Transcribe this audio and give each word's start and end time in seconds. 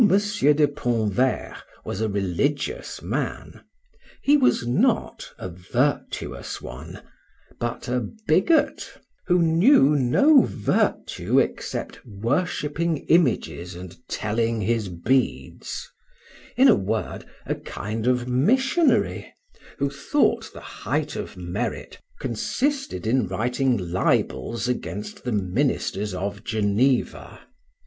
de 0.01 0.67
Pontverre 0.67 1.61
was 1.85 2.01
a 2.01 2.09
religious 2.09 3.03
man, 3.03 3.61
he 4.23 4.35
was 4.35 4.65
not 4.65 5.31
a 5.37 5.47
virtuous 5.47 6.59
one, 6.59 7.03
but 7.59 7.87
a 7.87 8.09
bigot, 8.27 8.97
who 9.27 9.43
knew 9.43 9.95
no 9.95 10.41
virtue 10.41 11.37
except 11.37 12.03
worshipping 12.03 12.97
images 13.09 13.75
and 13.75 13.95
telling 14.07 14.59
his 14.61 14.89
beads, 14.89 15.87
in 16.57 16.67
a 16.67 16.73
word, 16.73 17.23
a 17.45 17.53
kind 17.53 18.07
of 18.07 18.27
missionary, 18.27 19.31
who 19.77 19.87
thought 19.87 20.49
the 20.51 20.61
height 20.61 21.15
of 21.15 21.37
merit 21.37 21.99
consisted 22.19 23.05
in 23.05 23.27
writing 23.27 23.77
libels 23.77 24.67
against 24.67 25.23
the 25.23 25.31
ministers 25.31 26.15
of 26.15 26.43
Geneva. 26.43 27.39